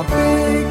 [0.00, 0.69] များစွာ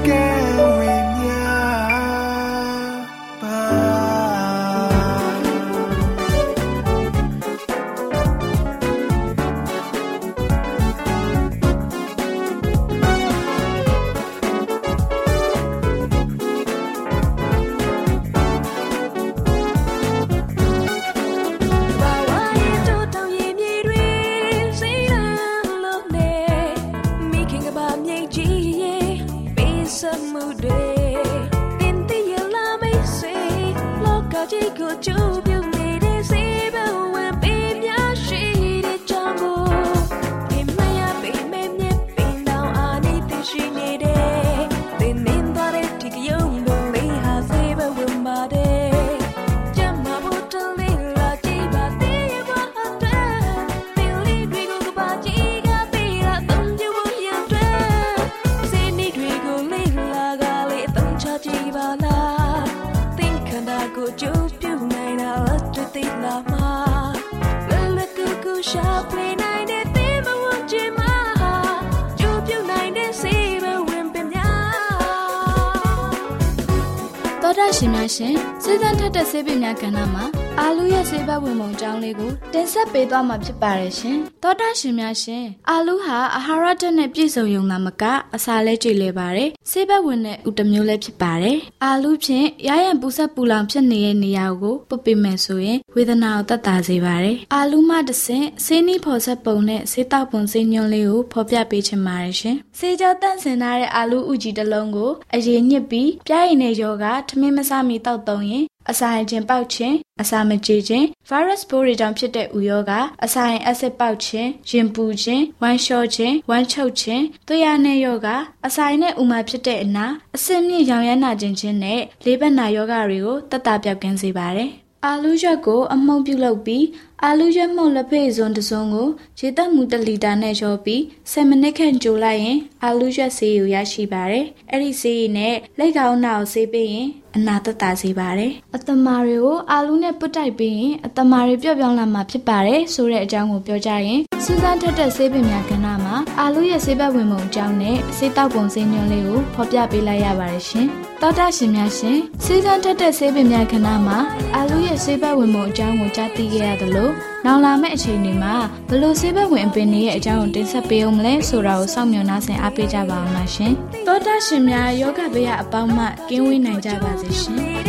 [77.77, 88.03] ရှင်များရှင်စေစံထက်တဲ့ဆေးပညာကဏ္ဍမှာ အာလူရဲ့ဆေးဘက်ဝင်ပုံကြောင်းလေးကိုတင်ဆက်ပေးသွားမှာဖြစ်ပါတယ်ရှင်။သောတာရှင်များရှင်အာလူဟာအာဟာရဓာတ်နဲ့ပြည့်စုံရုံသာမက
[88.35, 112.91] အစာလဲကျွေလဲပါတယ်။ဆေးဘက်ဝင်တဲ့ဥတမျိုးလည်းဖြစ်ပါတယ်။အာလူဖြင့်ရရန်ပူဆက်ပူလောင်ဖြစ်နေတဲ့နေရာကိုပုတ်ပေးမယ်ဆိုရင်ဝေဒနာကိုသက်သာစေပါတယ်။အာလူမှတဆင့်ဆေးနီးဖော်ဆက်ပုံနဲ့ဆေးတောက်ပုံဆေးညွှန်းလေးကိုဖော်ပြပေးချင်ပါတယ်ရှင်။ဆေးကြောတန့်စင်ထားတဲ့အာလူဥကြီးတစ်လုံးကိုအရင်ညှစ်ပြီးပြားရည်နဲ့ယောဂထမင်းမဆမီတောက်သုံးရင် အစာရင်ခြင်းပေါက်ခြင်းအစာမကြေခြင်း virus ပိုးတွေကြောင့်ဖြစ်တဲ့ဥယောဂ
[113.25, 118.27] အစာရင်အက်ဆစ်ပေါက်ခြင်းရင်ပူခြင်းဝမ်းလျှောခြင်းဝမ်းချုပ်ခြင်းသွေးရနဲ့ယောဂ
[118.67, 120.05] အစာရင်နဲ့ဥမာဖြစ်တဲ့အနာ
[120.35, 124.71] အဆင့်မြင့်ရောင်ရမ်းနာခြင်းချင်းနဲ့လေးဘက်နာယောဂတွေကိုတက်တာပြောက်ကင်းစေပါတယ်
[125.05, 126.85] အာလူးရွက်ကိုအမှုန့်ပြုတ်လုပ်ပြီး
[127.23, 129.09] အာလူးရွက်မှုန့်လက်ဖက်စွန်းတစ်စုံကို
[129.39, 131.01] ရေတက်မှု1လီတာနဲ့ရောပြီး
[131.31, 150.89] 10မိနစ်ခန့်ကြိုလိုက်ရင်အာလူးရွက်ဆေးကိုရရှိပါတယ်။အဲ့ဒီဆေးရည်နဲ့လက်ကောင်းနာကိုဆေးပေးရင် အနာသက်သာစေပါတယ်။အတမာတွေကိုအာလူးနဲ့ပုတ်တိုက်ပေးရင်အတမာတွေပျော့ပြောင်းလာမှာဖြစ်ပါတယ်ဆိုတဲ့အကြောင်းကိုပြောကြရင်စူးစမ်းထက်တဲ့ဆေးပင်များကဏ္ဍမှာအာလူရဲ့ဆေးဘက်ဝင်ပုံအကြောင်းနဲ့ဆေးတောက်ပုံဆေးညွှန်းလေးကိုဖော်ပြပေးလိုက်ရပါတယ်ရှင်။
[151.21, 154.17] တောတာရှင်များရှင်စူးစမ်းထက်တဲ့ဆေးပင်များကဏ္ဍမှာ
[154.55, 157.09] အာလူရဲ့ဆေးဘက်ဝင်ပုံအကြောင်းကိုကြားသိခဲ့ရသလို
[157.45, 158.55] နောက်လာမယ့်အချိန်တွေမှာ
[158.89, 163.73] ဘလို့ဆေးဘက်ဝင်အပင်တွေရဲ့အကြောင်းကိုတင်ဆက်ပေးအောင်မလဲဆိုတာကိုစောင့်မျှော်နှားဆင်အားပေးကြပါအောင်လားရှင်။
[164.07, 167.63] တောတာရှင်များယောဂဗျာအပေါင်းမှကင်းဝေးနိုင်ကြပါစေရှင်။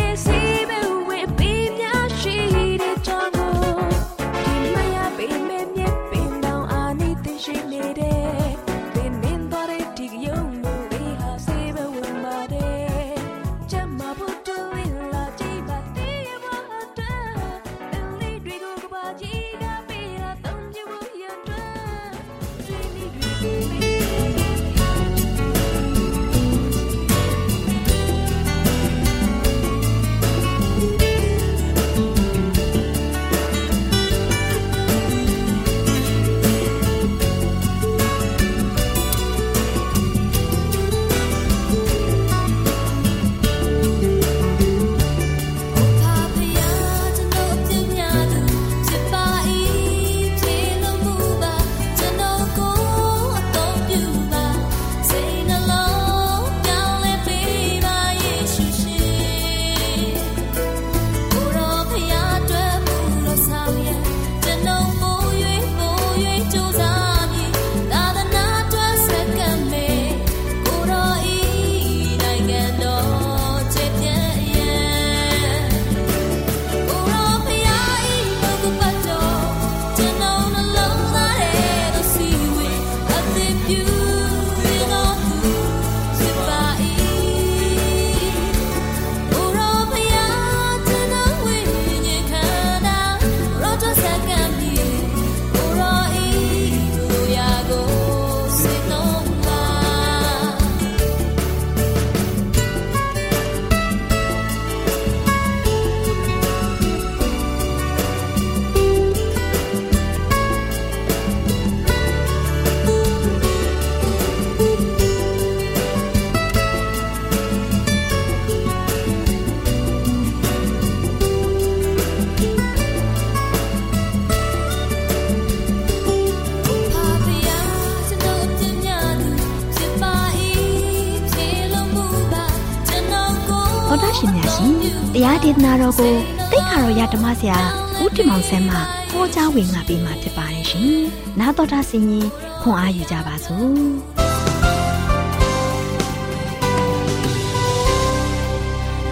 [134.55, 136.13] ရှင်များရှင်တရားဒေသနာတော်ကို
[136.51, 137.59] တိတ်ခါတော်ရဓမ္မဆရာ
[138.01, 138.75] ဦးတင်မောင်ဆန်းမှ
[139.11, 140.99] ဟောကြားဝင်ငါပေးมาဖြစ်ပါတယ်ရှင်။
[141.39, 142.27] နားတော်တာဆင်ရင်
[142.61, 143.79] ခွန်အားယူကြပါစို့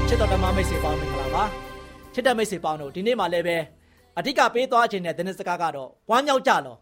[0.07, 1.43] ။ချစ်တော်ဓမ္မမိတ်ဆွေပေါင်းမင်္ဂလာပါ
[2.13, 3.57] ချစ်တဲ့မိတ်ဆွေပေါင်းတို့ဒီနေ့မှလည်းပဲ
[4.17, 6.75] အဓိကပေးသွားခြင်းတဲ့သတင်းစကားကတော့ဝမ်းမြောက်ကြလော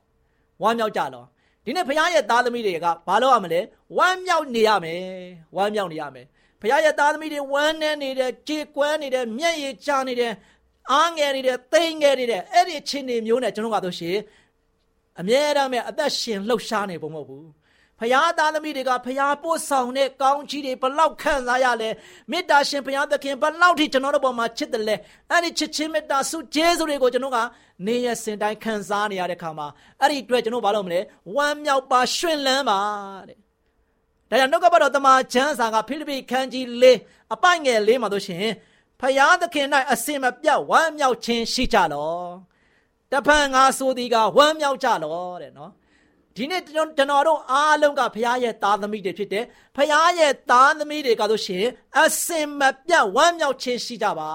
[0.63, 1.23] ဝမ်းမြောက်ကြလော
[1.65, 3.61] ဒီနေ့ဘုရားရဲ့သားသမီးတွေကဘာလို့ရမလဲ
[3.97, 5.01] ဝမ်းမြောက်နေရမယ်
[5.55, 6.25] ဝမ်းမြောက်နေရမယ်
[6.61, 10.33] ဘုရားရဲ့သားသမီးတွေဝမ်းနေနေတယ်ကြေကွဲနေတယ်မျက်ရည်ကျနေတယ်
[10.91, 14.17] အားငယ်နေတယ်သိမ့်ငယ်နေတယ်အဲ့ဒီအချင်းတွေမျိုးနဲ့ကျွန်တော်ကတော့ရှင်
[15.19, 17.47] အမြဲတမ်းပဲအသက်ရှင်လှုပ်ရှားနေပုံမဟုတ်ဘူး
[17.99, 21.89] ဖရာသားသမီးတွေကဖရာပို့ဆောင်တဲ့ကောင်းချီးတွေဘလောက်ခံစားရလဲ
[22.31, 24.95] မေတ္တာရှင်ဖရာသခင်ဘလောက်ထိကျွန်တော်တို့ပေါ်မှာချစ်တယ်လဲ
[25.31, 27.39] အဲ့ဒီချစ်ချင်းမေတ္တာဆုကျေးဇူးတွေကိုကျွန်တော်က
[27.85, 29.67] နေရစင်တိုင်းခံစားနေရတဲ့ခါမှာ
[30.01, 30.99] အဲ့ဒီအတွက်ကျွန်တော်ဘာလို့မလဲ
[31.35, 32.79] ဝမ်းမြောက်ပါရှင်လန်းပါ
[33.27, 33.37] တဲ့
[34.29, 36.83] ဒါကြောင့်နှုတ်ကပတ်တော်တမန်ကျမ်းစာကဖိလိပ္ပိခန်းကြီး၄
[37.33, 38.45] အပိုင်ငယ်၄မှာတို့ရှင်
[38.99, 42.21] ဖရာသခင်၌အစင်မပြတ်ဝမ်းမြောက်ခြင်းရှိကြလော
[43.11, 45.71] တဖန်ငါဆိုသည်ကဝမ်းမြောက်ကြလောတဲ့နော်
[46.35, 51.65] ဒီနေ့ကျွန်တော်တို့အားလုံးကဘုရားရဲ့သားသမီးတွေဖြစ်တယ်။ဘုရားရဲ့သားသမီးတွေကဆိုရှင်
[51.99, 54.29] အစင်မပြတ်ဝမ်းမြောက်ခြင်းရှိကြပါ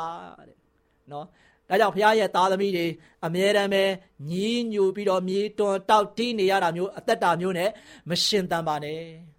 [0.48, 0.56] တဲ့။
[1.12, 1.26] နော်။
[1.68, 2.86] ဒါကြောင့်ဘုရားရဲ့သားသမီးတွေ
[3.24, 3.84] အမြဲတမ်းပဲ
[4.30, 7.70] ညီးညူပြီးတော့မြေတွန်တောက်တီးနေရတာမျိုးအသက်တာမျိုးနဲ့
[8.08, 9.02] မရှင်တန်ပါနဲ့။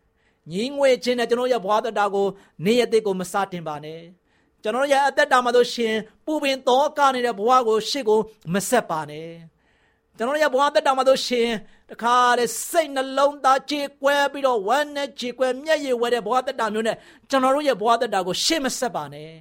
[0.52, 2.28] ညီးငွေခြင်းနဲ့ကျွန်တော်ရဲ့ဘဝသက်တာကို
[2.66, 4.02] နေ့ရက်တွေကိုမစတင်ပါနဲ့။
[4.64, 5.96] ကျွန်တော်ရဲ့အသက်တာမှာဆိုရှင်
[6.26, 8.20] ပူပင်သောကနေတဲ့ဘဝကိုရှေ့ကို
[8.54, 9.30] မဆက်ပါနဲ့။
[10.18, 11.48] ကျွန်တော်ရဲ့ဘဝသက်တာမှာဆိုရှင်
[11.90, 16.98] တခါတဲ့စိတ်နှလုံးသားကြေကွဲပြီးတော့ဝမ်းနဲ့ကြေကွဲမျက်ရည်ဝဲတဲ့ဘဝတက်တာမျိုးနဲ့
[17.30, 19.32] ကျွန်တော်တို့ရဲ့ဘဝတက်တာကိုရှေ့မဆက်ပါနဲ့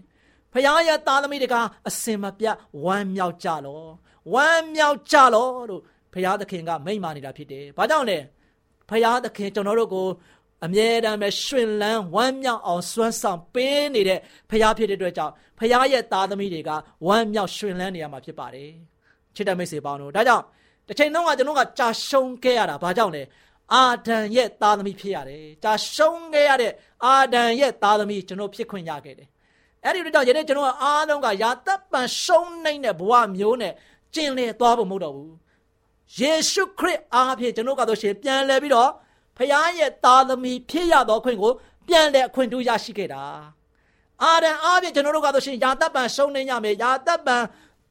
[0.52, 1.56] ဖခင်ရဲ့သားသမီးတွေက
[1.88, 3.82] အစင်မပြတ်ဝမ်းမြောက်ကြလော
[4.32, 5.82] ဝမ်းမြောက်ကြလောလို့
[6.12, 8.18] ဖခင်သခင်ကမိန့်မာနေတာဖြစ်တယ်။ဘာကြောင့်လဲ
[8.88, 10.06] ဖခင်သခင်ကျွန်တော်တို့ကို
[10.64, 14.18] အမြဲတမ်းပဲရှင်လန်းဝမ်းမြောက်အောင်စွမ်းဆောင်ပေးနေတဲ့
[14.50, 16.70] ဖခင်ဖြစ်တဲ့အတွက်ကြောင့်ဖခင်ရဲ့သားသမီးတွေက
[17.06, 18.70] ဝမ်းမြောက်ရှင်လန်းနေရမှာဖြစ်ပါတယ်။
[19.34, 20.44] ချစ်တဲ့မိတ်ဆွေပေါင်းတို့ဒါကြောင့်
[20.88, 23.22] တစ်ချိန်လုံးကကျွန်တော်ကကြာရှုံးခဲ့ရတာဘာကြောင့်လဲ
[23.74, 26.72] အာဒံရဲ့သားသမီးဖြစ်ရတယ်ကြာရှုံးခဲ့ရတဲ့
[27.04, 29.28] အာဒံရဲ့သားသမီးကျွန်တော်ဖြစ်ခွင့်ရခဲ့တယ်
[29.84, 33.72] အဲ့ဒီတော့ယနေ့ကျွန်တော်အားလုံးကယာတပ်ပံရှုံးနိုင်တဲ့ဘဝမျိုးနဲ့
[34.14, 35.32] ကျင်လည်သွားဖို့မဟုတ်တော့ဘူး
[36.18, 38.90] ယေရှုခရစ်အားဖြင့်ကျွန်တော်ကတော့ရှင်ပြန်လဲပြီးတော့
[39.36, 41.52] ဖခင်ရဲ့သားသမီးဖြစ်ရသောခွင့်ကို
[41.88, 43.24] ပြန်လဲအခွင့်အရေးရရှိခဲ့တာ
[44.22, 47.36] အာဒံအားဖြင့်ကျွန်တော်တို့ကတော့ရှင်ယာတပ်ပံရှုံးနေရမယ်ယာတပ်ပံ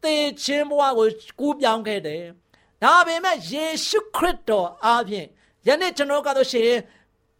[0.04, 1.08] သေခြင်းဘဝကို
[1.40, 2.24] ကူးပြောင်းခဲ့တယ်
[2.84, 5.28] ဒါပေမဲ့ယေရှုခရစ်တော်အားဖြင့်
[5.68, 6.72] ယနေ့ကျွန်တော်ကတော့ရှင်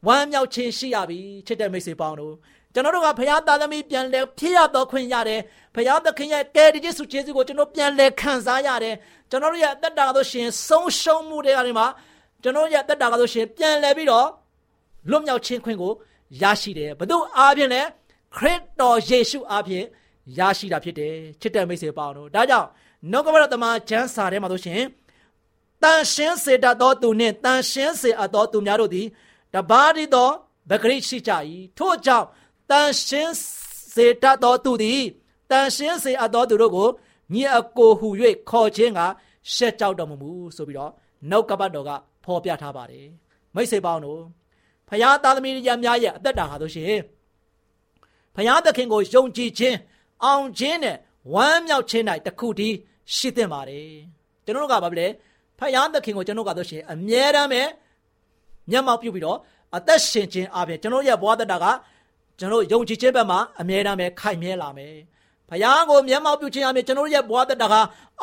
[0.08, 2.36] ဝမ်းမြောက်ခြင်းရှိရပြီချစ်တဲ့မိတ်ဆွေပေါင်းတို့
[2.74, 5.42] ကျွန်တော်တို့ကဘုရားသားသမီးပြန်လဲဖြစ်ရတော့ခွင့်ရတယ်
[5.76, 8.96] ဘုရားသခင်ရဲ့ကယ်တင်စုကျေးဇူးကိုကျွန်တော်ပြန်လဲခံစားရတယ်
[9.30, 11.88] ကျွန်တော်တို့ရဲ့အသက်တာကတော့ရှင်ဆုံးရှုံးမှုတွေကနေမှာ
[12.44, 14.28] ကျွန်တော်ရဲ့အသက်တာကတော့ရှင်ပြန်လဲပြီးတော့
[15.10, 15.94] လွတ်မြောက်ခြင်းခွင့်ကို
[16.42, 17.82] ရရှိတယ်ဘု து အားဖြင့်လဲ
[18.36, 19.86] ခရစ်တော်ယေရှုအားဖြင့်
[20.38, 22.68] ရရှိတာဖြစ်တယ်ချစ်တဲ့မိတ်ဆွေပေါင်းတို့ဒါကြောင့်
[23.12, 24.82] နှုတ်ကပတော်တမန်ကျမ်းစာထဲမှာဆိုရှင်
[25.84, 29.08] တန်ရှင်းစေတတ်သောသူနှင့်တန်ရှင်းစေအပ်သောသူများတို့သည်
[29.54, 30.30] တပါးရီသော
[30.70, 31.32] ဗဂရိရှိကြ၏
[31.78, 32.28] ထို့ကြောင့်
[32.70, 33.34] တန်ရှင်း
[33.96, 35.02] စေတတ်သောသူသည်
[35.52, 36.90] တန်ရှင်းစေအပ်သောသူတို့ကို
[37.34, 38.08] ညီအကိုဟု၍
[38.50, 39.00] ခေါ်ခြင်းက
[39.54, 40.92] ရှက်ကြောက်တော်မမူဆိုပြီးတော့
[41.30, 41.92] နှုတ်ကပတ်တော်က
[42.26, 43.08] ဖော်ပြထားပါတယ်
[43.56, 44.22] မိတ်ဆွေပေါင်းတို့
[44.88, 47.02] ဖခင်သားသမီးရများရဲ့အသက်တာဟာဆိုရှင်
[48.36, 49.78] ဖခင်သခင်ကိုယုံကြည်ခြင်း
[50.24, 50.98] အောင်ခြင်းနဲ့
[51.34, 52.76] ဝမ်းမြောက်ခြင်း၌တခုတည်း
[53.16, 53.90] ရှိသင့်ပါတယ်
[54.46, 55.08] ကျွန်တော်တို့ကဘာလဲ
[55.60, 57.62] ဖခင်သခင်ကိုကျွန်တော်ကတော့ရှင်အမြဲတမ်းပဲ
[58.70, 59.38] မျက်မှောက်ပြုပြီးတော့
[59.76, 61.66] အသက်ရှင်ခြင်းအပြင်ကျွန်တော်ရဲ့ဘဝတတက
[62.40, 64.96] ကျွန်တော်ယုံကြည်ခြင်းဘက်မှာအမြဲတမ်းပဲခိုင်မြဲလာမယ်
[65.50, 67.74] ဖခင်ကိုမျက်မှောက်ပြုခြင်းအပြင်ကျွန်တော်ရဲ့ဘဝတတက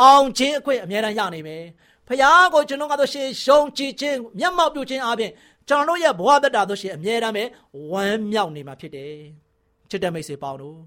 [0.00, 1.62] အောင်ခြင်းအခွင့်အမြဲတမ်းရနိုင်မယ်
[2.08, 5.30] ဖခင်ကိုကျွန်တော်ကတော့ရှင်ယုံကြည်ခြင်းမျက်မှောက်ပြုခြင်းအပြင်
[5.68, 7.44] ကျွန်တော်ရဲ့ဘဝတတဆိုရှင်အမြဲတမ်းပဲ
[7.90, 9.14] ဝမ်းမြောက်နေမှာဖြစ်တယ်
[9.90, 10.78] ချစ်တဲ့မိတ်ဆွေပေါင်းတို့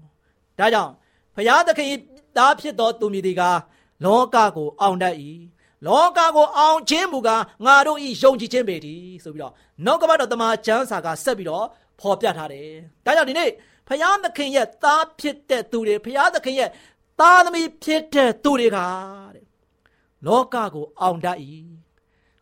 [0.58, 0.92] ဒါကြောင့်
[1.34, 1.92] ဖခင်သခင်
[2.36, 3.42] သားဖြစ်သောသူမည်ဒီက
[4.04, 5.16] လောကကိုအောင်တတ်၏
[5.86, 9.52] လောကကိုအောင်ခြင်းမူကားငါတို့ဤယုံကြည်ခြင်းပေတည်းဆိုပြီးတော့
[9.84, 11.66] နှုတ်ကပတ်တော်တမန်ကျမ်းစာကဆက်ပြီးတော့
[12.00, 12.68] ဖော်ပြထားတယ်။
[13.04, 13.50] ဒါကြောင့်ဒီနေ့
[13.88, 16.70] ဖယားသခင်ရဲ့သားဖြစ်တဲ့သူတွေဖယားသခင်ရဲ့
[17.20, 18.78] သားသမီးဖြစ်တဲ့သူတွေက
[19.34, 19.51] တဲ့
[20.26, 21.38] လောကကိုအောင်တတ်၏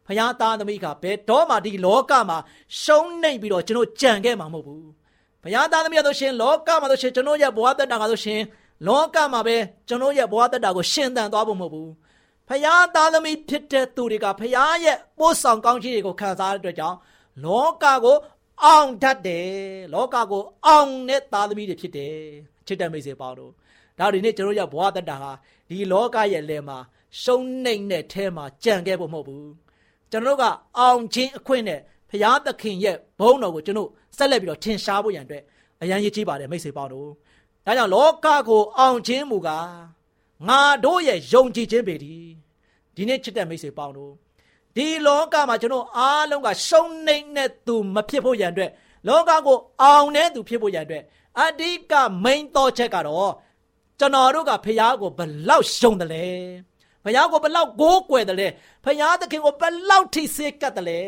[0.07, 2.39] ဖယားသားသမီးကဘယ်တော့မှဒီလောကမှာ
[2.83, 4.85] ရှုံးနေပြီးတော့ကျွန်တော်ကြံခဲ့မှာမဟုတ်ဘူး။
[5.43, 8.41] ဖယားသားသမီးတို့ရှင်လောကမှာတို့ရှင်ကျွန်တော်ရဲ့ဘဝတက်တာကတို့ရှင်
[8.87, 9.57] လောကမှာပဲ
[9.89, 11.91] ကျွန်တော်ရဲ့ဘဝတက်တာကိုရှင်သန်သွားဖို့မဟုတ်ဘူး။
[12.49, 16.97] ဖျားသားသမီးဖြစ်တဲ့သူတွေကဖျားရဲ့ပို့ဆောင်ကောင်းချီးတွေကိုခံစားရတဲ့အတွက်ကြောင့်
[17.45, 18.17] လောကကို
[18.65, 19.51] အောင်တတ်တယ်
[19.95, 22.17] လောကကိုအောင်တဲ့သားသမီးတွေဖြစ်တယ်
[22.67, 23.53] ချစ်တဲ့မိတ်ဆွေပေါင်းတို့
[23.99, 25.33] ဒါဒီနေ့ကျွန်တော်ရဘဝတတ္တာဟာ
[25.69, 26.79] ဒီလောကရဲ့လယ်မှာ
[27.23, 29.51] ရှုံးနှိမ့်တဲ့အဲမှာကြံခဲ့ဖို့မဟုတ်ဘူး
[30.11, 30.45] ကျွန်တော်က
[30.79, 35.43] အောင်ခြင်းအခွင့်နဲ့ဖျားသခင်ရဲ့ဘုန်းတော်ကိုကျွန်တော်ဆက်လက်ပြီးတော့ထင်ရှားဖို့ရန်အတွက်
[35.83, 37.09] အရန်ရည်ကြီးပါတယ်မိတ်ဆွေပေါင်းတို့
[37.67, 39.71] ဒါကြောင့်လောကကိုအောင်ခြင်းမူကား
[40.49, 42.15] ငါတို့ရဲ့ယုံကြည်ခြင်းပေဒီ
[42.95, 44.13] ဒီနေ့ချစ်တဲ့မိတ်ဆွေပေါင်းတို့
[44.77, 48.71] ဒီလောကမှာကျွန်တော်အားလုံးကရှုံးနိမ့်တဲ့သူမဖြစ်ဖို့ရန်အတွက်
[49.09, 51.03] လောကကိုအောင်တဲ့သူဖြစ်ဖို့ရန်အတွက်
[51.41, 51.93] အဓိက
[52.25, 53.33] မိန်တော်ချက်ကတော့
[53.99, 56.25] ကျွန်တော်တို့ကဖះကိုဘလောက်ရှုံးတယ်လဲ
[57.05, 58.49] ဖះကိုဘလောက်ကိုးကွယ်တယ်လဲ
[58.85, 61.01] ဖះသခင်ကိုဘလောက်ထိစေကတ်တယ်လဲ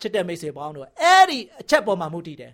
[0.00, 2.52] ချစ်တဲ့မိတ်ဆွေပေါင်းတို့အဲ့ဒီအချက်ပေါ်မှာမူတည်တယ်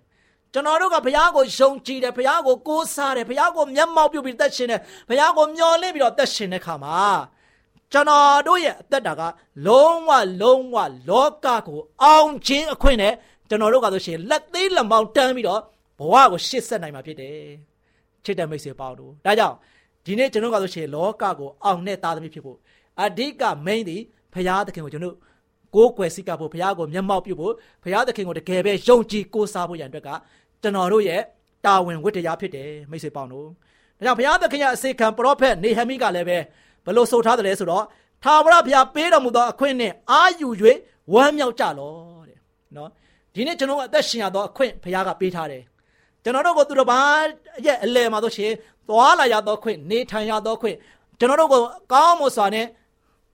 [0.52, 6.98] ကျွန်တော်တို့ကဘုရားကိုယုံကြည်တယ်ဘုရားကိုကိုးစားတယ်ဘုရားကိုမျက်မှောက်ပြုပြီးသက်ရှင်တယ်ဘုရားကိုမျှော်လင့်ပြီးတော့သက်ရှင်တဲ့ခါမှာ
[7.92, 9.22] ကျွန်တော်တို့ရဲ့အသက်တာက
[9.66, 10.10] လုံးဝ
[10.42, 10.76] လုံးဝ
[11.08, 13.14] လောကကိုအောင်ခြင်းအခွင့်နဲ့
[13.48, 15.60] ကျွန်တော်တို့ကဆိုရှင်လက်သေးလက်မောင်းတန်းပြီးတော့
[15.98, 17.38] ဘဝကိုရှစ်ဆက်နိုင်မှာဖြစ်တယ်
[18.24, 19.56] ချစ်တဲ့မိတ်ဆွေပေါင်းတို့ဒါကြောင့်
[20.06, 22.58] ဒီနေ့ကျွန်တော်ကဆိုရှင်လောကကိုအောင်တဲ့သားသမီးဖြစ်ဖို့
[23.02, 24.02] အဓိက main သည်
[24.34, 25.16] ဘုရားသခင်ကိုကျွန်တော်
[25.74, 27.52] ကိုးကွယ်စိတ်ကဖို့ဘုရားကိုမျက်မှောက်ပြုဖို့
[27.84, 30.08] ဘုရားသခင်ကိုတကယ်ပဲယုံကြည်ကိုးစားဖို့ရန်အတွက်က
[30.62, 31.20] ကျွန်တော်တို့ရဲ့
[31.64, 33.46] တာဝန်ဝတ္တရားဖြစ်တယ်မိတ်ဆွေပေါင်းတို့
[33.96, 36.38] ဒါကြောင့်ဘုရားသခင်ရဲ့အစေခံပရောဖက်နေဟမိကလည်းပဲ
[36.86, 37.84] ဘလို့ဆိုထားတယ်လဲဆိုတော့
[38.24, 40.48] ထာဝရဘုရားပေးတော်မူသောအခွင့်နဲ့အာယူ၍
[41.12, 41.92] ဝမ်းမြောက်ကြလော
[42.28, 42.38] တဲ့
[42.76, 42.90] နော်
[43.34, 45.62] ဒီနေ့ကျွန်တော်အသက်ရှင်ရသောအခွင့်ဘုရားကပေးထားတယ်
[46.22, 47.00] ကျွန်တော်တို့ကိုသူတော်ဘာ
[47.66, 48.52] ရဲ့အလယ်မှာဆိုရှင်
[48.88, 50.76] သွားလာရသောခွင့်နေထိုင်ရသောခွင့်
[51.18, 51.62] ကျွန်တော်တို့ကို
[51.92, 52.66] ကောင်းမွန်စွာနဲ့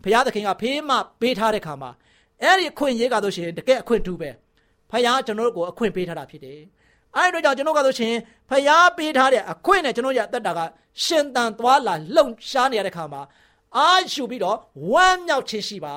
[0.02, 0.90] ဘုရားသခင်ကဖေးမ
[1.21, 1.90] ပေးထားတဲ့ခါမှာ
[2.42, 4.30] အဲ့ဒီအခွင့်ရေးကဆိုရှင်တကယ်အခွင့်တူပဲ
[4.90, 6.61] ဘုရားကျွန်တော်တို့ကိုအခွင့်ပေးထားတာဖြစ်တယ်
[7.16, 8.14] အဲ့ဒီတော့ကျွန်တော်ကဆိုရှင်
[8.50, 10.61] ဖျားပေးထားတဲ့အခွင့်နဲ့ကျွန်တော်ရအသက်တာက
[11.04, 13.23] ရှင်တန်သွားလာလှုပ်ရှားနေရတဲ့ခါမှာ
[13.76, 14.57] အာရှုပြီးတော့
[14.92, 15.95] ဝမ်းမြောက်ခြင်းရှိပါ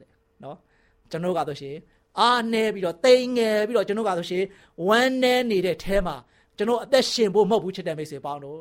[0.00, 0.08] တဲ့
[0.44, 0.56] နော်
[1.10, 1.76] ကျွန်တော်ကဆိုရှင်
[2.20, 4.44] အာနေပြီးတော့တိမ်ငယ်ပြီးတော့ကျွန်တော်ကဆိုရှင်
[4.88, 6.16] ဝမ်းနေနေတဲ့အဲမှာ
[6.56, 8.60] ကျွန်တော်အသက်ရှင်ဖို့မဟုတ်ဘူးချစ်တဲ့မိတ်ဆွေပေါင်းတို့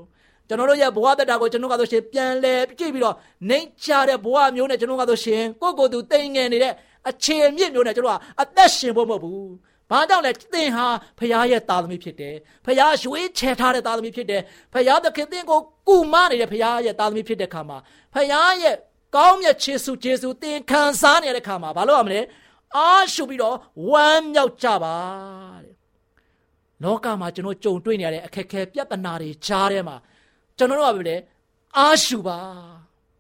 [0.52, 3.16] ကျွန်တော်တို့ရဲ့ဘဝတက်တာကိုကျွန်တော်ကဆိုရှင်ပြန်လဲကြည့်ပြီးတော့
[3.50, 6.74] နှိမ်ချတဲ့ဘဝမျိုးနဲ့ကျွန်တော်ကဆိုရှင်ကိုယ့်ကိုယ်သူတိမ်ငယ်နေတဲ့
[7.10, 9.52] အခြေအမြင့်မျိုးနဲ့ကျွန်တော်ကအသက်ရှင်ဖို့မဟုတ်ဘူး
[9.92, 10.88] ဘာကြောင့်လဲသင်ဟာ
[11.20, 14.42] ဖခင်ရဲ့သားသမီးဖြစ်တယ်ဖခင်ရွေးချယ်ထားတဲ့သားသမီးဖြစ်တယ်
[14.74, 17.78] ဖခင်သခင်သင်ကိုကူမနေတဲ့ဖခင်ရဲ့သားသမီးဖြစ်တဲ့ခါမှာ
[18.14, 18.28] ဖခင်
[18.64, 18.76] ရဲ့
[19.16, 22.22] ကောင်းမြတ်ခြေဆုကျေးဇူးသင်ခံစားနေရတဲ့ခါမှာဘာလို့ရမလဲ
[22.78, 23.56] အားရှုပြီးတော့
[23.90, 24.96] ဝမ်းမြောက်ကြပါ
[25.64, 25.76] တဲ့
[26.84, 29.98] လောကမှာကျွန်တော်ကြုံတွေ့နေရတဲ့အခက်အခဲပြဿနာတွေကြားထဲမှာ
[30.58, 31.16] ကျွန်တော်တို့ကပဲလေ
[31.78, 32.38] အားရှုပါ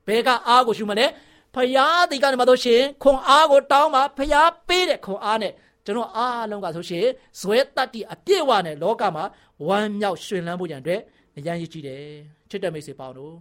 [0.07, 1.05] ဘယ်ကအားကိုရှုမလဲ
[1.53, 5.53] ဖဖယားဒီကနေမှဆိုရှင်ခွန်အားကိုတောင်းပါဖယားပေးတဲ့ခွန်အားနဲ့
[5.85, 7.05] ကျွန်တော်အားလုံးကဆိုရှင်
[7.39, 9.23] ဇွဲတတ္တိအပြည့်ဝနဲ့လောကမှာ
[9.67, 11.01] ဝမ်းမြောက်ရှင်လန်းဖို့ရန်အတွက်
[11.37, 12.03] အရန်ရည်ကြည့်တယ်
[12.49, 13.35] ချစ်တဲ့မိတ်ဆွေပေါင်းတို့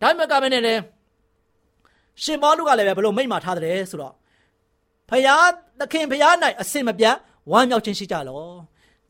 [0.00, 0.74] ဒါမှမကမနဲ့လေ
[2.22, 4.14] ရှင်ပေါလုကလည်းပဲဘလို့မိတ်မာထားတယ်ဆိုတော့
[5.10, 5.48] ဖယား
[5.80, 7.16] သခင်ဖယား၌အစင်မပြတ်
[7.50, 8.42] ဝမ်းမြောက်ခြင်းရှိကြလော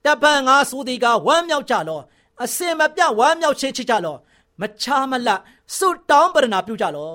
[0.04, 2.00] တပန်ငါဆိုသည်ကဝမ်းမြောက်ကြလော
[2.44, 4.16] အစင်မပြတ်ဝမ်းမြောက်ခြင်းရှိကြလော
[4.60, 5.40] မချာမလတ်
[5.76, 7.12] စွတောင်းပရဏာပြုကြလော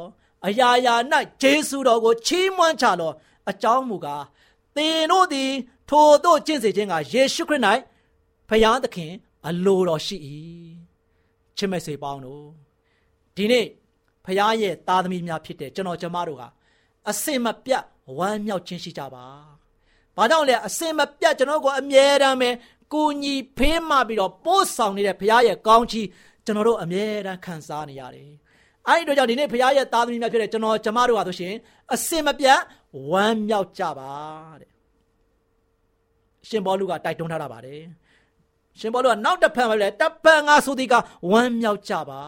[0.48, 0.96] အရာရာ၌
[1.42, 3.12] ဂျေစုတော်ကိုချီးမွမ်းကြလော
[3.50, 4.24] အကြောင်းမူကား
[4.76, 5.52] သင်တို့သည်
[5.90, 7.64] ထိုတို့ကျင့်စေခြင်းကယေရှုခရစ်၌
[8.50, 9.12] ဖယားသခင်
[9.48, 10.18] အလိုတော်ရှိ၏
[11.58, 12.46] ချစ်မိတ်ဆွေပေါင်းတို့
[13.36, 13.66] ဒီနေ့
[14.26, 16.44] ဖယားရဲ့သားသမီးများဖြစ်တဲ့ကျွန်တော်ကျမတို့က
[17.10, 17.84] အစင်မပြတ်
[18.18, 19.26] ဝမ်းမြောက်ခြင်းရှိကြပါ။
[20.18, 22.50] ဘာကြောင့်လဲအစင်မပြတ်ကျွန်တော်ကိုအမြဲတမ်းပဲ
[22.94, 26.08] ကိုညီဖေးမှပြီးတော့ပို့ဆောင်နေတဲ့ဖရားရဲ့ကောင်းချီး
[26.46, 28.30] ကျွန်တော်တို့အမြဲတမ်းခံစားနေရတယ်။
[28.88, 31.54] အဲဒီတော့ကြောင့်ဒီနေ့ဖရားရဲ့သားသမီးများဖြစ်တဲ့ကျွန်တော်ကျမတို့ဟာဆိုရှင်
[31.94, 32.60] အစင်မပြတ်
[33.12, 34.14] ဝမ်းမြောက်ကြပါ
[34.62, 34.72] တဲ့။
[36.48, 37.82] ရှင်ဘောလူကတိုက်တွန်းထားတာပါတယ်။
[38.80, 40.96] ရှင်ဘောလူကနောက်တစ်ဖန်ပဲလေတပန်ငါဆိုသည်က
[41.32, 42.22] ဝမ်းမြောက်ကြပါ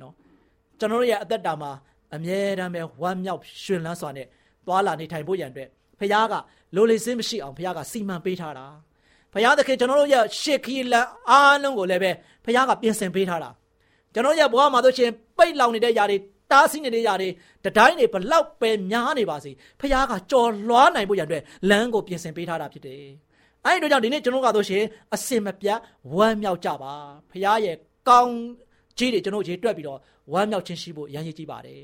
[0.00, 0.12] နော်။
[0.78, 1.70] ကျွန်တော်တို့ရဲ့အသက်တာမှာ
[2.14, 4.26] အမြဲတမ်းပဲဝမ်းမြောက်ရှင်လန်းစွာနဲ့
[4.66, 6.34] သွာလာနေထိုင်ဖို့ရန်အတွက်ဖခင်က
[6.74, 8.66] လိုလေစင်းမရှိအောင်ဖခင်ကစီမံပေးထားတာ
[9.34, 12.10] ဖခင်သခင်ကျွန်တော်တို့ရဲ့ရှေခီလန်အားလုံးကိုလည်းပဲ
[12.44, 13.50] ဖခင်ကပြင်ဆင်ပေးထားတာ
[14.14, 16.18] ကျွန်တော်ရဲ့ဘဝမှာဆိုရှင်ပိတ်လောင်နေတဲ့ຢာတွေ
[16.50, 17.28] တားဆီးနေတဲ့ຢာတွေ
[17.64, 19.50] တတိုင်းတွေဘလောက်ပဲများနေပါစေ
[19.80, 23.04] ဖခင်ကကြော်လွှားနိုင်ဖို့ရန်အတွက်လမ်းကိုပြင်ဆင်ပေးထားတာဖြစ်တယ်
[23.64, 25.78] အဲ့ဒီတော့ကြောင့်ဒီနေ့ကျွန်တော်ကဆိုရှင်အစင်မပြတ်
[26.16, 26.94] ဝမ်းမြောက်ကြပါ
[27.30, 27.76] ဖခင်ရဲ့
[28.08, 28.34] ကောင်း
[28.98, 29.98] ကြီးတွေကျွန်တော်ရေတွက်ပြီးတော့
[30.32, 31.82] ဝမ်းမြောက်ခြင်းရှိဖို့ရန်ရည်ကြည့်ပါတယ်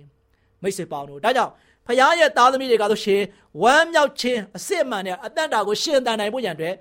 [0.62, 1.52] မိတ်ဆွေပေါင်းတို့ဒါကြောင့်
[1.87, 3.23] ဖခင်ရဲ့သားသမီးတွေကဆိုရှင်
[3.62, 6.75] ဝမ်းမြောက်ခြင်းအစစ်မှန်တဲ့အတ္တတာကိုရှင်သန်နိုင်ဖို့ရန်အတွက်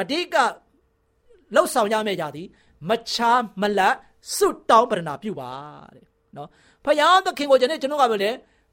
[0.00, 0.36] အဓိက
[1.54, 2.46] လှုပ်ဆောင်ရမယ့်ຢာသည်
[2.88, 3.94] မချာမလတ်
[4.36, 5.50] စွတ်တောင်းပရဏာပြုပါ
[5.94, 6.04] တဲ့
[6.36, 6.48] နော်
[6.84, 8.30] ဖခင်သခင်ကိုကျွန်တော်ကျွန်တော်ကပြောလေ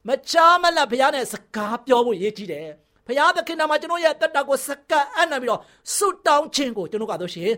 [0.07, 2.67] မချာမလတ်ဖခင်နဲ့စကားပြောဖို့ရည်ကြီးတယ်
[3.07, 5.61] ဖခင်သခင်နာမှာကျွန်တော်ရဲ့တတ္တကိုစကတ်အံ့နေပြီးတော့
[5.95, 7.51] စွတ်တောင်းခြင်းကိုကျွန်တော်ကဆိုရှင်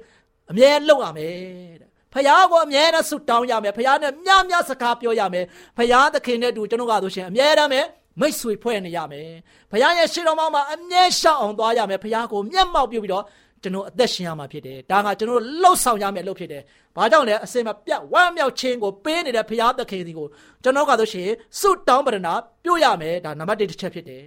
[0.52, 1.34] အမြဲလုပ်ရမယ်
[1.82, 5.46] တဲ့ဖယားကိုအမြဲတမ်းဆုတောင်းရမယ်ဖယားနဲ့မြမြစကားပြောရမယ်
[5.78, 7.82] ဖယားသခင်နဲ့တူကျွန်တော်ကဆိုရှင်အမြဲတမ်းပဲ
[8.20, 9.30] မိတ်ဆွေဖွဲ့နေရမယ်
[9.72, 13.24] ဘုရားရဲ့ရှေ့တော်မှာအမြဲရှောက်အောင်သွားရမယ်ဘုရားကိုမျက်မှောက်ပြုပြီးတော့
[13.64, 16.64] ကျွန်တော်အသက်ရှင်ရမှာဖြစ်တယ်ဒါကကျွန်တော်လှုပ်ဆောင်ရမယ်လို့ဖြစ်တယ်
[16.96, 20.28] ဘာကြောင့်လဲအစင်မပြတ်ဝမ်းမြောက်ခြင်းကိုပေးနေတဲ့ဘုရားသခင်ဒီကို
[20.64, 22.18] ကျွန်တော်ကဆိုရှင်စွတ်တောင်းပရဏ
[22.64, 24.26] ပြုရမယ်ဒါနံပါတ်1တစ်ချက်ဖြစ်တယ်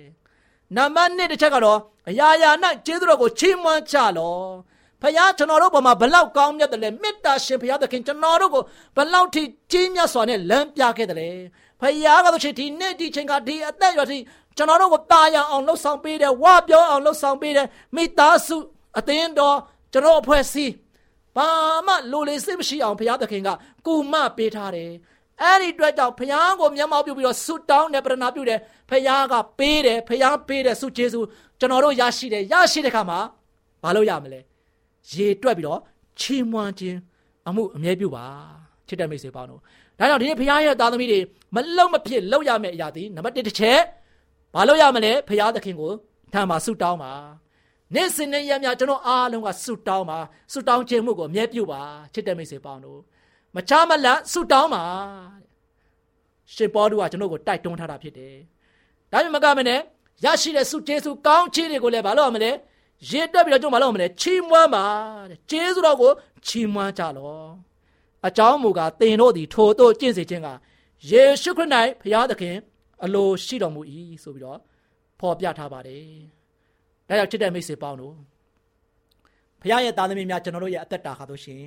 [0.76, 2.50] နံပါတ်2တစ်ချက်ကတော့အရာရာ၌
[2.86, 4.36] ကျေးဇူးတော်ကိုချီးမွမ်းကြလော
[5.02, 8.62] ဖခင်ကျွန်တော်တို့ဘုံမှာဘလောက်ကောင်းမြတ်တယ်လဲမေတ္တာရှင်ဖခင်သခင်ကျွန်တော်တို့ကို
[8.96, 11.30] ဘလောက်ထိကြီးမြတ်စွာနဲ့လမ်းပြခဲ့တယ်လဲ
[11.80, 14.18] ဖခင်ကဆိုရှင်ဒီနေ့ဒီချိန်ကဒီအသက်ရွယ်ထိ
[14.56, 18.56] ကျွန်တော်တို့ကိုတာယာအောင်လှုပ်ဆောင်ပေးတယ်ဝါပြောအောင်လှုပ်ဆောင်ပေးတယ်မိသားစု
[18.98, 19.56] အသင်းတော်
[19.92, 20.72] ကျွန်တော်အဖွဲ့အစည်း
[21.36, 21.48] ဘာ
[21.86, 23.48] မှလိုလေစိတ်မရှိအောင်ဘုရားသခင်က
[23.86, 24.90] ကူမပေးထားတယ်
[25.42, 31.26] အဲ့ဒီအတွက်ကြောင့်ဘုရားကိုမျက်မှောက်ပြုပြီးတော့ဆုတောင်းတယ်ပရဏာပြုတယ်ဘုရားကပေးတယ်ဘုရားပေးတယ်ဆုကျေးဇူး
[31.58, 33.18] ကျွန်တော်တို့ရရှိတယ်ရရှိတဲ့ခါမှာ
[33.82, 34.40] မလုပ်ရမလဲ
[35.12, 35.80] ရေတွက်ပြီးတော့
[36.20, 36.98] ချီးမွမ်းခြင်း
[37.48, 38.24] အမှုအမြဲပြုပါ
[38.88, 39.60] ချစ်တဲ့မိတ်ဆွေပေါင်းတို့
[39.98, 41.20] ဒါကြောင့်ဒီနေ့ဘုရားရဲ့သားသမီးတွေ
[41.54, 43.80] မလုံမဖြစ်လောက်ရမယ့်အရာဒီနံပါတ်1တစ်ချက်
[44.54, 45.92] ဘာလို့ရမလဲဘုရားသခင်ကို
[46.32, 47.12] ထံမှာဆုတောင်းပါ
[47.94, 50.18] နေ့စဉ်နဲ့ရမြကျွန်တော်အားလုံးကဆုတောင်းပါ
[50.52, 51.80] ဆုတောင်းခြင်းမှုကိုအမြဲပြုပါ
[52.12, 53.00] ချစ်တဲ့မိတ်ဆွေပေါင်းတို့
[53.54, 54.84] မချမလတ်ဆုတောင်းပါ
[56.54, 58.36] ရှင်ပေါလုကကျွန်တော်ကိုတိုက်တွန်းထားတာဖြစ်တယ်
[59.12, 59.80] ဒါပေမဲ့မကမနဲ့
[60.24, 62.50] ရရှိတဲ့ဆုကျေးဇူးကောင်းခြင်းတွေကိုလည်းဘာလို့ရမလဲ
[63.10, 64.84] ရေတွက်ပြီးတော့ကျွန်တော်မလုပ်မလဲချီးမွမ်းပါ
[65.30, 66.10] တဲ့ကျေးဇူးတော်ကို
[66.46, 67.34] ချီးမွမ်းကြလော
[68.26, 70.48] အကြောင်းမူကားသင်တို့သည်ထိုတို့ကျင့်စေခြင်းက
[71.10, 71.70] ယေရှုခရစ်၌
[72.00, 72.56] ဘုရားသခင်
[73.04, 73.80] အလိုရှိတော်မူ၏
[74.22, 74.58] ဆိုပြီးတော့
[75.20, 76.10] ဖော်ပြထားပါတယ်။
[77.08, 78.14] ဒါကြောင့်ချစ်တဲ့မိတ်ဆွေပေါင်းတို့
[79.60, 81.64] ဘုရားရဲ့သားသမီးများကျွန်တော်တို့ရဲ့အသက်တာခါတို့ရှင်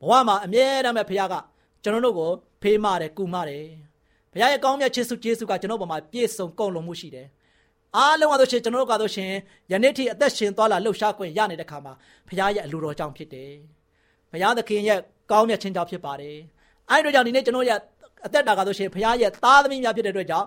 [0.00, 1.34] ဘဝမှာအမြဲတမ်းပဲဘုရားက
[1.82, 2.30] ကျွန်တော်တို့ကို
[2.62, 3.64] ဖေးမတယ်ကူမတယ်။
[4.32, 7.26] ဘုရားရဲ့ကောင်းမြတ်ခြင်းစုကျေးဇူးကကျွန်တော်ပေါ်မှာပြည့်စုံကုန်လုံးမှုရှိတယ်။
[7.96, 9.30] အားလုံးကတော့ရှင်ကျွန်တော်တို့ကတော့ရှင်
[9.70, 11.92] ယနေ့ထိအသက်ရှင်သွားလာလှုပ်ရှားခွင့်ရနေတဲ့ခါမှာ
[12.28, 13.52] ဘုရားရဲ့အလိုတော်ကြောင့်ဖြစ်တယ်။
[14.32, 14.98] ဘုရားသခင်ရဲ့
[15.30, 16.36] ကောင်းမြတ်ခြင်းကြောင့်ဖြစ်ပါတယ်။
[16.90, 17.78] အဲဒီတို့ကြောင့်ဒီနေ့ကျွန်တော်ရဲ့
[18.26, 20.46] အသက်တာကဆိုရှင်ဘုရားရဲ့သားသမီးများဖြစ်တဲ့အတွက်ကြောင့်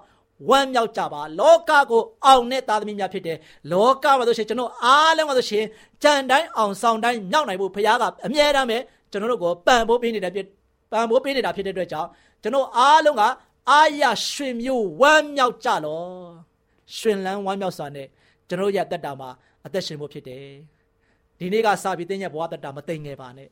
[0.50, 3.38] ဝမ်းမြောက်ကြပါလောကကိုအောင်တဲ့သားသမီးများဖြစ်တယ်
[3.72, 5.66] လောကမှာဆိုရှင်ကျွန်တော်အားလုံးကဆိုရှင်
[6.04, 8.78] ကြံတိုင်းအောင်ဆောင်တိုင်းမြောက်နိုင်ဖို့ဘုရားကအမြဲတမ်းပဲ
[9.12, 10.48] ကျွန်တော်တို့ကိုပံ့ပိုးပေးနေတဲ့ဖြစ်
[10.92, 12.10] ပံ့ပိုးပေးနေတာဖြစ်တဲ့အတွက်ကြောင့်
[12.42, 13.24] ကျွန်တော်အားလုံးက
[13.70, 16.04] အာရရွှင်မျိုးဝမ်းမြောက်ကြလော
[16.98, 18.08] ရွှင်လန်းဝမ်းမြောက်စွာနဲ့
[18.48, 19.30] ကျွန်တော်ရဲ့အသက်တာမှာ
[19.66, 20.46] အသက်ရှင်ဖို့ဖြစ်တယ်
[21.40, 23.50] ဒီနေ့ကစပြီးတင်းရဲ့ဘဝတက်တာမသိငယ်ပါနဲ့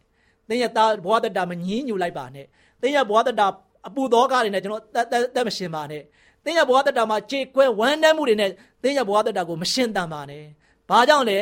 [0.49, 0.71] တင်းရဲ့
[1.05, 2.45] ဘဝတက်တာမငင်းညူလိုက်ပါနဲ့
[2.81, 3.47] တင်းရဲ့ဘဝတက်တာ
[3.87, 6.01] အပူသောကားတွေနဲ့ကျွန်တော်တက်တက်မရှင်ပါနဲ့
[6.43, 8.51] သင်ရဲ့ဘဝတက်တာမှာကြေကွဲဝမ်းနည်းမှုတွေနဲ့
[8.83, 10.43] သင်ရဲ့ဘဝတက်တာကိုမရှင်းတန်ပါနဲ့
[10.89, 11.39] ဘာကြောင့်လဲ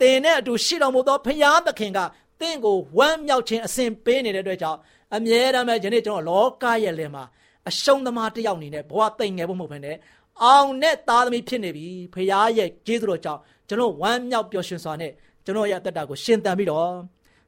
[0.00, 1.98] သင်နဲ့အတူရှိတော်မူသောဖရာသခင်က
[2.40, 4.78] သင်ကိုဝမ်းမြောက်ခြင်းအစဉ်ပေးနေတဲ့အတွက်ကြောင့်
[5.16, 7.24] အမြဲတမ်းပဲယနေ့ကျွန်တော်လောကရဲ့လယ်မှာ
[7.68, 9.96] အရှုံးသမားတစ်ယောက်အနေနဲ့ဘဝသိမ့်ငယ်ဖို့မဟုတ်ဘဲနဲ့
[10.42, 15.12] အောင်နဲ့သားသမီးဖြစ်နေပြီဖခင်ရဲ့ကျေးဇူးတော်ကြောင့်ကျွန်တော်ဝမ်းမြောက်ပျော်ရွှင်စွာနဲ့
[15.44, 16.90] ကျွန်တော်ရဲ့အသက်တာကိုရှင်သန်ပြီးတော့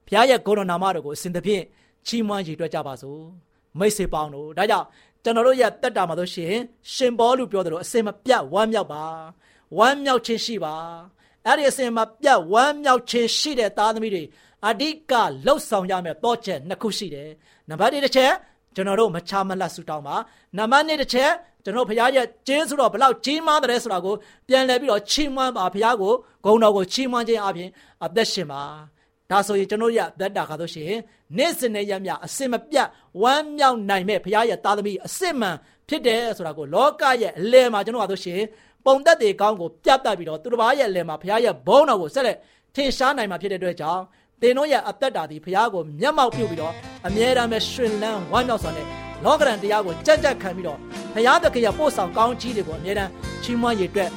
[0.07, 1.65] ဖခင်ရဲ့ဂုဏ်တော်နာမတော်ကိုအစဉ်သဖြင့်
[2.07, 3.21] ချီးမွမ်းရည်တွက်ကြပါစို့
[3.79, 4.87] မိတ်ဆွေပေါင်းတို့ဒါကြောင့်
[5.25, 6.55] ကျွန်တော်တို့ရဲ့တက်တာမှာဆိုရှင်
[6.93, 9.05] ရှင်ဘောလူပြောတယ်လို့အစင်မပြတ်ဝမ်းမြောက်ပါ
[9.79, 10.75] ဝမ်းမြောက်ခြင်းရှိပါ
[11.47, 14.23] အဲ့ဒီအစင်မပြတ်ဝမ်းမြောက်ခြင်းရှိတဲ့သားသမီးတွေ
[14.69, 15.13] အဓိက
[15.47, 17.31] လှုပ်ဆောင်ရမယ်တော့ချက်နှစ်ခုရှိတယ်
[17.69, 18.33] နံပါတ်1တစ်ချက်
[18.75, 20.17] ကျွန်တော်တို့မချမလတ်ဆူတောင်းပါ
[20.57, 21.31] နံပါတ်2တစ်ချက်
[21.65, 24.15] ကျွန်တော်ဘုရားရဲ့ကျေးဇူးတော်ဘလောက်ကြီးမားတယ်ဆိုတာကို
[24.49, 26.13] ပြန်လည်ပြီးတော့ချီးမွမ်းပါဘုရားကို
[26.45, 27.71] ဂုဏ်တော်ကိုချီးမွမ်းခြင်းအပြင်
[28.05, 28.63] အသက်ရှင်ပါ
[29.31, 31.01] ဒါဆိုရင်ကျွန်တော်ရသက်တာကားလို့ရှိရင်
[31.37, 32.89] နေ့စဉ်နဲ့ရမြအစင်မပြတ်
[33.23, 35.57] ဝမ်းမြောက်နိုင်မဲ့ဘုရားရဲ့သားသမီးအစစ်မှန်
[35.89, 38.41] ဖြစ်တယ်ဆိုတာကိုလောကရဲ့အလယ်မှာကျွန်တော်ကဆိုရှင်
[38.85, 42.37] ပုံသက်တွေကောင်းကိုပြတ်တတ်ပြီးတော့သူတစ်ပါးရဲ့အလယ်မှာဘုရားရဲ့ဘုန်းတော်ကိုဆက်လက်
[42.75, 44.03] ထင်ရှားနိုင်မှာဖြစ်တဲ့အတွက်ကြောင့်
[44.41, 46.73] သင်တို့ရဲ့အသက်တာဒီဘုရားကိုမျက်မှောက်ပြုပြီးတော့
[47.07, 48.87] အမြဲတမ်းပဲရှင်လန်းဝမ်းမြောက်စွာနဲ့
[49.25, 50.79] လောကရန်တရားကိုကြက်ကြက်ခံပြီးတော့
[51.15, 53.11] ဘုရားသခင်ရဲ့ပို့ဆောင်ကောင်းကြီးတွေကိုအမြဲတမ်း
[53.43, 54.11] ချီးမွမ်းရည်အတွက်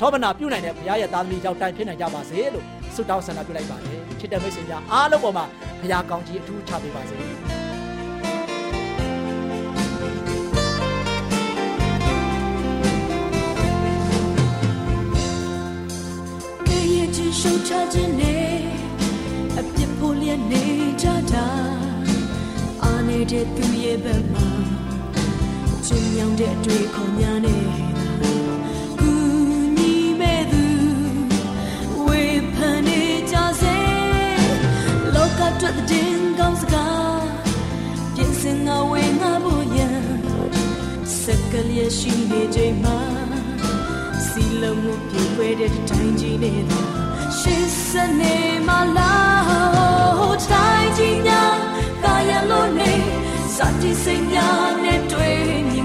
[0.00, 2.64] ထောပနာပြုနိုင်တဲ့ဘုရားရဲ့သားသမီးကြောင့်တိုင်ဖြစ်နိုင်ကြပါစေလို့
[2.94, 5.44] ဆုတောင်းဆန္ဒပြုလိုက်ပါတယ် ချစ်တဲ့မိတ်ဆွေများအားလုံးပေါ်မှာ
[5.80, 7.18] ဘုရားကောင်းကြီးအထူးချပေးပါစေ။
[7.50, 7.58] Thank you.
[25.88, 27.87] ချင်မြောင်တဲ့အတွေ့ခေါ်များနဲ့
[35.68, 37.24] လောကအတွက်တဲ့ကောင်းစကား
[38.14, 40.02] ပြင်ဆင်ငါဝေငါဖို့ရန်
[41.20, 42.98] စက်ကလေးရှိနေချိန်မှာ
[44.28, 46.80] စီလုံးမှုပြေွယ်တဲ့တိုင်းကြီးနေတာ
[47.38, 48.36] ရှစ်စနေ
[48.68, 49.14] မလာ
[50.18, 51.42] ဟိုတိုင်းကြီးညာ
[52.04, 52.92] ကာယလုံးနေ
[53.56, 54.48] စတိစိတ်ညာ
[54.84, 55.77] နဲ့တွေ့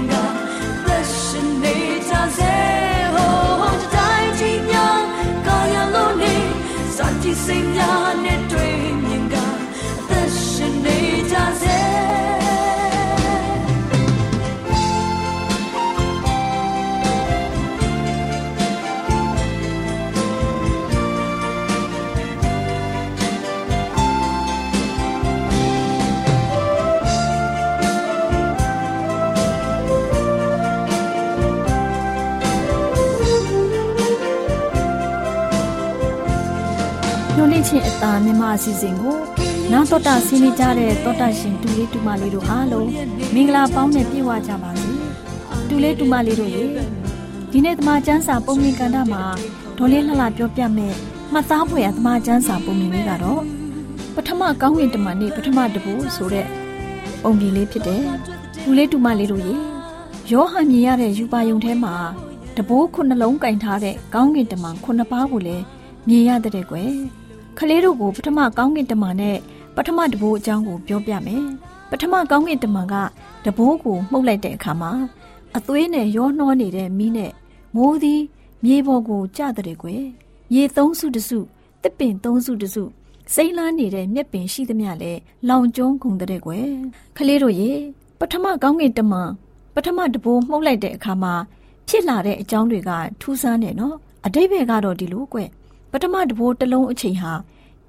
[38.54, 39.16] အသာမြမအစီအစဉ်ကို
[39.72, 42.88] နာတော်တာဆင်းနေကြတဲ့တောတာရှင်တူလေးတူမလေးတို့အားလုံး
[43.34, 44.90] မင်္ဂလာပေါင်းနဲ့ပြည့်ဝကြပါစေ
[45.68, 46.62] တူလေးတူမလေးတို့ရေ
[47.50, 49.22] ဒီနေ့တမချန်းစာပုံမြင်ကန်တာမှာ
[49.78, 50.94] ဒေါ်လေးလှလှပြောပြမယ်
[51.32, 53.42] မှတ်သားဖွယ်အတမချန်းစာပုံမြင်လေးကတော့
[54.14, 56.46] ပထမကောင်းကင်တမန်နေ့ပထမတပူဆိုတဲ့
[57.22, 58.02] ပုံပြင်လေးဖြစ်တယ်
[58.64, 59.54] တူလေးတူမလေးတို့ရေ
[60.32, 61.94] ယောဟန်မြင်ရတဲ့ယူပါယုံထဲမှာ
[62.56, 65.64] တဘိုးခုနှလုံးကင်ထားတဲ့ကောင်းကင်တမန်ခုနှစ်ပါးကိုလည်း
[66.08, 66.92] မြင်ရတဲ့ကွယ်
[67.58, 69.36] ကလေးတို့ကိုပထမကောင်းကင်တမန်နဲ့
[69.76, 71.44] ပထမတဘိုးအကြောင်းကိုပြောပြမယ်။
[71.90, 72.94] ပထမကောင်းကင်တမန်က
[73.44, 74.92] တဘိုးကိုမှုတ်လိုက်တဲ့အခါမှာ
[75.56, 77.32] အသွေးနဲ့ရောနှောနေတဲ့မီးနဲ့
[77.74, 78.20] မိုးသည်
[78.64, 80.02] မြေပေါ်ကိုကျတဲ့ကွယ်။
[80.52, 81.38] မြေသုံးစုတစု
[81.82, 82.82] တစ်ပင်သုံးစုတစု
[83.34, 85.12] စိမ့်လာနေတဲ့မြက်ပင်ရှိသမျှလဲ
[85.48, 86.66] လောင်ကျွန်းကုန်တဲ့ကွယ်။
[87.16, 87.70] ကလေးတို့ရေ
[88.20, 89.30] ပထမကောင်းကင်တမန်
[89.74, 91.34] ပထမတဘိုးမှုတ်လိုက်တဲ့အခါမှာ
[91.88, 92.90] ဖြစ်လာတဲ့အကြောင်းတွေက
[93.20, 95.50] ထူးဆန်းတယ်နော်။အတိတ်ဘယ်ကတော့ဒီလိုကွယ်။
[95.96, 97.32] ပထမတဘိုးတစ်လုံးအချိန်ဟာ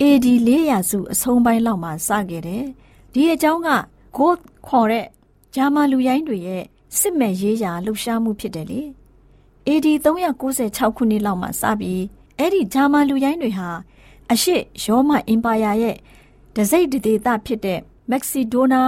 [0.02, 2.64] AD 400စုအဆုံးပိုင်းလောက်မှာစခဲ့တယ်။
[3.14, 3.70] ဒီအကြောင်းက
[4.16, 4.38] ဂိုး
[4.68, 5.06] ခေါ်တဲ့
[5.56, 6.64] ဂျာမာလူရိုင်းတွေရဲ့
[7.00, 8.82] စစ်မဲ့ရေးရာလှုပ်ရှားမှုဖြစ်တယ်လေ။
[9.68, 12.04] AD 396ခုနှစ်လောက်မှာစပြီး
[12.38, 13.70] အဲ့ဒီဂျာမာလူရိုင်းတွေဟာ
[14.32, 15.96] အရှိရောမအင်ပါယာရဲ့
[16.56, 17.80] ဒစိတ်ဒေသဖြစ်တဲ့
[18.12, 18.82] မက္ဆီဒိုနာ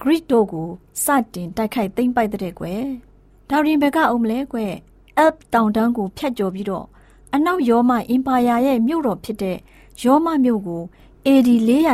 [0.00, 0.68] ဂရစ်တို့ကို
[1.04, 2.82] စတင်တိုက်ခိုက်သိမ်းပိုက်တဲ့ကွယ်။
[3.50, 4.72] ဒါရင်ဘက်ကအုံးမလဲကွယ်။
[5.24, 6.86] Alp တောင်တန်းကိုဖျက်ကျော်ပြီးတော့
[7.34, 9.58] အနောက်ရောမအင်ပါယာရဲ့မြို့တော်ဖြစ်တဲ့
[10.02, 10.82] ရောမမြို့ကို
[11.26, 11.48] AD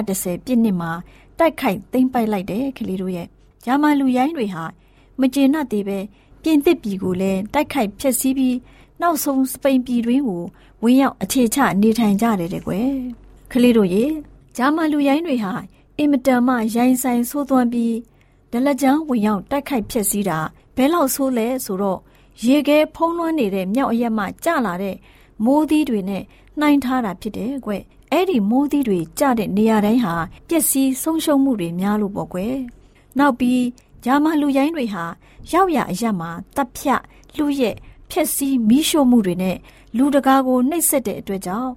[0.04, 0.92] 410ပြည့်နှစ်မှာ
[1.38, 3.26] တိုက်ခိုက်သိမ်းပိုက်လိုက်တယ်ကလေးတို့ရဲ့
[3.64, 4.64] ဂျာမန်လူရိုင်းတွေဟာ
[5.20, 5.98] မကျေနပ်သေးပဲ
[6.42, 8.56] ပြင်သစ်ပြည်ကိုလည်းတိုက်ခိုက်ဖျက်ဆီးပြီး
[9.00, 10.42] နောက်ဆုံးစပိန်ပြည်တွင်းကို
[10.82, 12.90] ဝင်ရောက်အခြေချနေထိုင်ကြတယ်တဲ့ကွယ်
[13.52, 14.04] ကလေးတို့ရေ
[14.56, 15.52] ဂျာမန်လူရိုင်းတွေဟာ
[15.98, 17.94] အင်မတန်မှရိုင်းဆိုင်ဆိုးသွမ်းပြီး
[18.52, 20.38] ဒလကြမ်းဝင်ရောက်တိုက်ခိုက်ဖျက်ဆီးတာ
[20.76, 22.00] ဘဲလောက်ဆိုးလဲဆိုတော့
[22.44, 24.96] ရေခဲဖုံးလွှမ်းနေတဲ့မြောက်အရက်မှကျလာတဲ့
[25.44, 26.22] မိုးသီးတွေနဲ့
[26.60, 27.72] နှိုင်းထားတာဖြစ်တယ်ကွ။
[28.12, 30.14] အဲ့ဒီမိုးသီးတွေကျတဲ့နေရာတိုင်းဟာ
[30.48, 32.54] ပျက်စီးဆုံးရှုံးမှုတွေများလို့ပေါ့ကွယ်။
[33.18, 33.62] နောက်ပြီး
[34.04, 35.04] ဂျာမန်လူရိုင်းတွေဟာ
[35.52, 37.02] ရောက်ရအရမှာတပ်ဖြတ်
[37.38, 37.74] လူရဲ့
[38.10, 39.56] ဖျက်ဆီးမီးရှို့မှုတွေနဲ့
[39.96, 41.70] လူတကာကိုနှိပ်စက်တဲ့အတွက်ကြောင့်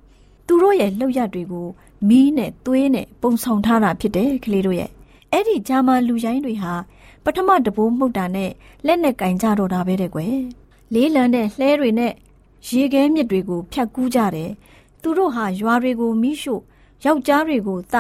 [0.48, 1.68] သူတို့ရဲ့လှုပ်ရတွေကို
[2.10, 4.92] မီးနဲ့သွေးနဲ့ပုံဆောင်ထားတာဖြစ်တယ်ကလေးတို့ရဲ့
[5.32, 6.74] အဲ့ဒီဂျာမန်လူရိုင်းတွေဟာ
[7.24, 8.52] ပထမတဘိုးမှုတ်တာနဲ့
[8.86, 10.36] လက်နဲ့ကင်ကြတော့တာပဲတဲ့ကွယ်
[10.94, 12.14] လေးလံတဲ့လှဲတွေနဲ့
[12.68, 14.52] ရေခဲမြစ်တွေကိုဖြတ်ကူးကြတယ်
[15.02, 16.62] သူတို့ဟာရွာတွေကိုမိရှို့
[17.06, 17.96] ယောက်ျားတွေကိုသ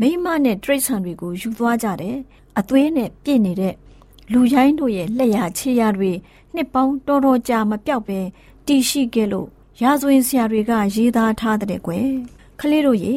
[0.00, 2.16] မိန်းမနဲ့တရိษံတွေကိုယူသွားကြတယ်
[2.58, 3.74] အသွေးနဲ့ပြည့်နေတဲ့
[4.32, 6.12] လူရိုင်းတို့ရဲ့လက်ရခြေရတွေ
[6.54, 8.20] နှစ်ပေါင်းတော်တော်ကြာမပြောက်ပဲ
[8.66, 9.48] တီရှိခဲ့လို့
[9.82, 12.08] ရာဇဝင်ဆရာတွေကရေးသားထားတဲ့ကွယ်
[12.60, 13.16] ခလေးတို့ရေ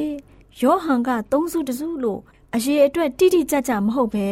[0.62, 2.22] ယောဟန်ကသုံးစုတစုလို့
[2.56, 4.28] အရေးအတွက်တိတိကျကျမဟုတ်ပဲ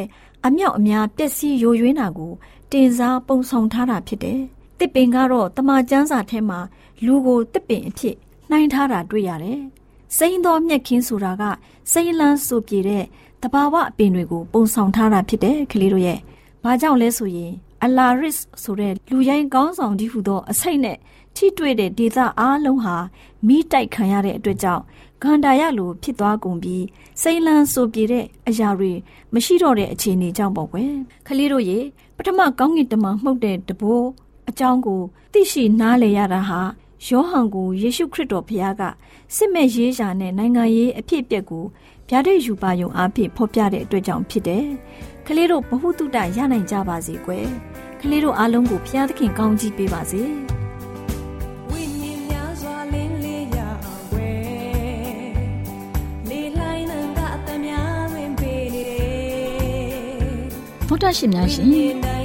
[0.45, 2.33] အမြောက်အများပျက်စီးယိုယွင်းတာကို
[2.71, 4.41] တင်စားပုံဆောင်ထားတာဖြစ်တယ်။
[4.79, 6.59] တစ်ပင်ကတော့တမန်ကျမ်းစာထဲမှာ
[7.05, 8.15] လူကိုတစ်ပင်အဖြစ်
[8.49, 9.59] နှိုင်းထားတာတွေ့ရတယ်။
[10.17, 11.43] စိမ့်သောမြက်ခင်းဆိုတာက
[11.91, 13.03] စိမ့်လန်းဆိုပြေတဲ့
[13.41, 16.19] တဘာဝအပင်တွေကိုပုံဆောင်ထားတာဖြစ်တယ်ကလေးတို့ရဲ့။
[16.63, 17.51] ဘာကြောင့်လဲဆိုရင်
[17.83, 20.97] အလာရစ်ဆိုတဲ့လူရိုင်းကောင်းဆောင်ကြီးဟူသောအစိတ်နဲ့
[21.35, 22.95] ထိတွေ့တဲ့ဒေသအားလုံးဟာ
[23.47, 24.83] မိတိုက်ခံရတဲ့အတွက်ကြောင့်
[25.21, 26.83] ဂန္ဓာရလိုဖြစ်သွားကုန်ပြီး
[27.21, 28.91] စိမ့်လန်းဆိုပြေတဲ့အရာတွေ
[29.33, 30.91] မရှိတော့တဲ့အခြေအနေကြောင့်ပေါ့ကွယ်
[31.27, 31.79] ခလေးတို့ရေ
[32.17, 34.07] ပထမကောင်းကင်တမန်မှုတ်တဲ့တဘိုး
[34.49, 35.01] အကြောင်းကို
[35.33, 36.61] သိရှိနားလည်ရတာဟာ
[37.07, 38.81] ယောဟန်ကိုယေရှုခရစ်တော်ဘုရားက
[39.35, 41.65] စစ်မဲ့ရေးရာနဲ့နိုင်ငံရေးအဖြစ်အပျက်ကို
[42.09, 44.65] ဗျာဒိတ်ယူပါယုံအားဖြင့်ဖော်ပြတဲ့အတွက်ကြောင့်ဖြစ်တယ်။
[45.27, 47.47] ကလေးတို့ဘ ഹു တုတရနိုင်ကြပါစေကွယ်။
[48.01, 50.21] ကလေးတို့အားလုံးကိုဘုရားသခင်ကောင်းချီးပေးပါစေ။
[60.87, 62.24] ဗုဒ္ဓရှင်များရှင်